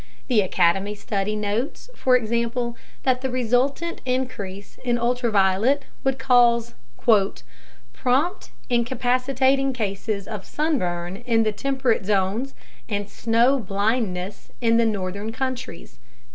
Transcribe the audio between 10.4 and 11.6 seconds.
sunburn in the